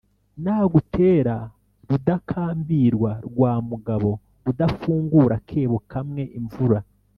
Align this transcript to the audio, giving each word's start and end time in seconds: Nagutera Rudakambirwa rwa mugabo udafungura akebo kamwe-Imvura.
Nagutera 0.43 1.35
Rudakambirwa 1.89 3.11
rwa 3.27 3.53
mugabo 3.69 4.09
udafungura 4.51 5.33
akebo 5.39 5.77
kamwe-Imvura. 5.91 6.79